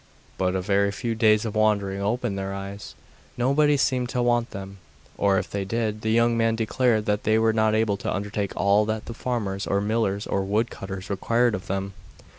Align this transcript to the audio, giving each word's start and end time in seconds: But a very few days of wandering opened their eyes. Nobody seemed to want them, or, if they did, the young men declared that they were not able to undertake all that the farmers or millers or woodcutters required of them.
But 0.39 0.55
a 0.55 0.61
very 0.61 0.91
few 0.91 1.13
days 1.13 1.45
of 1.45 1.53
wandering 1.53 2.01
opened 2.01 2.35
their 2.35 2.55
eyes. 2.55 2.95
Nobody 3.37 3.77
seemed 3.77 4.09
to 4.09 4.23
want 4.23 4.49
them, 4.49 4.79
or, 5.15 5.37
if 5.37 5.47
they 5.51 5.63
did, 5.63 6.01
the 6.01 6.09
young 6.09 6.35
men 6.35 6.55
declared 6.55 7.05
that 7.05 7.21
they 7.21 7.37
were 7.37 7.53
not 7.53 7.75
able 7.75 7.97
to 7.97 8.11
undertake 8.11 8.53
all 8.57 8.83
that 8.85 9.05
the 9.05 9.13
farmers 9.13 9.67
or 9.67 9.79
millers 9.79 10.25
or 10.25 10.41
woodcutters 10.43 11.11
required 11.11 11.53
of 11.53 11.67
them. 11.67 11.93